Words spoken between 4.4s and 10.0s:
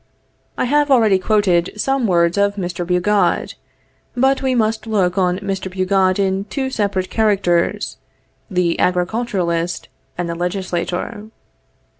we must look on Mr. Bugeaud in two separate characters, the agriculturist